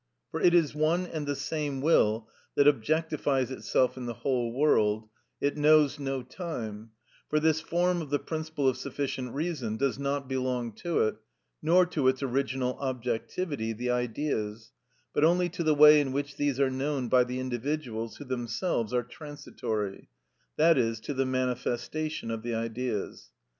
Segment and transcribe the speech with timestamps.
[0.31, 5.07] For it is one and the same will that objectifies itself in the whole world;
[5.39, 6.89] it knows no time,
[7.29, 11.17] for this form of the principle of sufficient reason does not belong to it,
[11.61, 14.71] nor to its original objectivity, the Ideas,
[15.13, 18.95] but only to the way in which these are known by the individuals who themselves
[18.95, 20.09] are transitory,
[20.57, 23.29] i.e., to the manifestation of the Ideas.